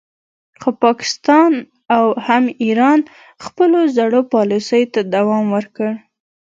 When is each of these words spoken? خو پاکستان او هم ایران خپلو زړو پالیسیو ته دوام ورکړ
خو 0.61 0.69
پاکستان 0.83 1.51
او 1.95 2.05
هم 2.27 2.43
ایران 2.63 2.99
خپلو 3.45 3.79
زړو 3.97 4.19
پالیسیو 4.33 4.91
ته 4.93 5.01
دوام 5.15 5.45
ورکړ 5.55 5.91